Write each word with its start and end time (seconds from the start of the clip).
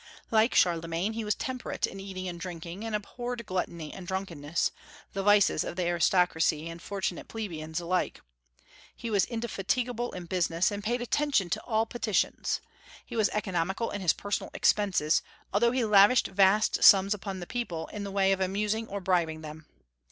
Like 0.31 0.55
Charlemagne, 0.55 1.13
he 1.13 1.23
was 1.23 1.35
temperate 1.35 1.85
in 1.85 1.99
eating 1.99 2.27
and 2.27 2.39
drinking, 2.39 2.83
and 2.83 2.95
abhorred 2.95 3.45
gluttony 3.45 3.93
and 3.93 4.07
drunkenness, 4.07 4.71
the 5.13 5.21
vices 5.21 5.63
of 5.63 5.75
the 5.75 5.85
aristocracy 5.85 6.67
and 6.67 6.79
of 6.79 6.83
fortunate 6.83 7.27
plebeians 7.27 7.79
alike. 7.79 8.19
He 8.95 9.11
was 9.11 9.25
indefatigable 9.25 10.11
in 10.13 10.25
business, 10.25 10.71
and 10.71 10.83
paid 10.83 11.03
attention 11.03 11.51
to 11.51 11.61
all 11.65 11.85
petitions. 11.85 12.61
He 13.05 13.15
was 13.15 13.29
economical 13.29 13.91
in 13.91 14.01
his 14.01 14.13
personal 14.13 14.49
expenses, 14.55 15.21
although 15.53 15.71
he 15.71 15.85
lavished 15.85 16.25
vast 16.29 16.83
sums 16.83 17.13
upon 17.13 17.39
the 17.39 17.45
people 17.45 17.85
in 17.93 18.03
the 18.03 18.09
way 18.09 18.31
of 18.31 18.41
amusing 18.41 18.87
or 18.87 19.01
bribing 19.01 19.41
them. 19.41 19.67